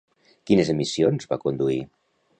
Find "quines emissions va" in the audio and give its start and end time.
0.49-1.39